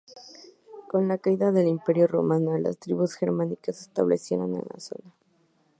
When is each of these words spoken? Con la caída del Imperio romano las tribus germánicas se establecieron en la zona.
Con 0.89 1.07
la 1.07 1.19
caída 1.19 1.51
del 1.51 1.67
Imperio 1.67 2.07
romano 2.07 2.57
las 2.57 2.79
tribus 2.79 3.13
germánicas 3.13 3.75
se 3.77 3.83
establecieron 3.83 4.55
en 4.55 4.63
la 4.67 4.79
zona. 4.79 5.13